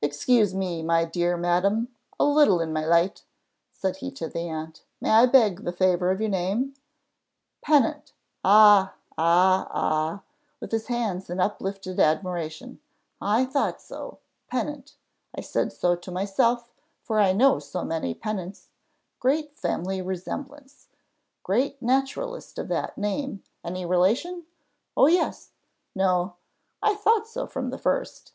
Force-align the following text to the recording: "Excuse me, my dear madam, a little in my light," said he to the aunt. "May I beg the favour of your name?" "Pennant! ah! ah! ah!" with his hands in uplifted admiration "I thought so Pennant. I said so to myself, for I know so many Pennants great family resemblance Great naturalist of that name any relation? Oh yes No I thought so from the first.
"Excuse 0.00 0.54
me, 0.56 0.82
my 0.82 1.04
dear 1.04 1.36
madam, 1.36 1.94
a 2.18 2.24
little 2.24 2.58
in 2.60 2.72
my 2.72 2.84
light," 2.84 3.22
said 3.70 3.98
he 3.98 4.10
to 4.10 4.26
the 4.26 4.48
aunt. 4.48 4.82
"May 5.00 5.10
I 5.10 5.26
beg 5.26 5.62
the 5.62 5.70
favour 5.70 6.10
of 6.10 6.18
your 6.20 6.30
name?" 6.30 6.74
"Pennant! 7.60 8.12
ah! 8.42 8.94
ah! 9.16 9.68
ah!" 9.72 10.22
with 10.58 10.72
his 10.72 10.88
hands 10.88 11.30
in 11.30 11.38
uplifted 11.38 12.00
admiration 12.00 12.80
"I 13.20 13.44
thought 13.44 13.80
so 13.80 14.18
Pennant. 14.50 14.96
I 15.32 15.42
said 15.42 15.72
so 15.72 15.94
to 15.94 16.10
myself, 16.10 16.68
for 17.04 17.20
I 17.20 17.32
know 17.32 17.60
so 17.60 17.84
many 17.84 18.14
Pennants 18.14 18.66
great 19.20 19.56
family 19.56 20.02
resemblance 20.02 20.88
Great 21.44 21.80
naturalist 21.80 22.58
of 22.58 22.66
that 22.66 22.98
name 22.98 23.44
any 23.62 23.86
relation? 23.86 24.44
Oh 24.96 25.06
yes 25.06 25.52
No 25.94 26.34
I 26.82 26.96
thought 26.96 27.28
so 27.28 27.46
from 27.46 27.70
the 27.70 27.78
first. 27.78 28.32